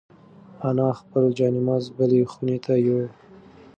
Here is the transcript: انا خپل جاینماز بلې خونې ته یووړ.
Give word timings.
انا 0.67 0.89
خپل 0.99 1.23
جاینماز 1.37 1.83
بلې 1.97 2.21
خونې 2.31 2.57
ته 2.65 2.73
یووړ. 2.85 3.05